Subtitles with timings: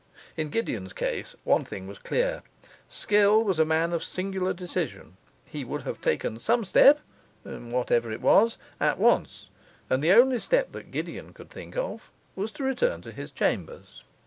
[0.35, 2.41] In Gideon's case one thing was clear:
[2.89, 5.15] Skill was a man of singular decision,
[5.47, 7.01] he would have taken some step
[7.43, 9.49] (whatever it was) at once;
[9.91, 14.03] and the only step that Gideon could think of was to return to his chambers.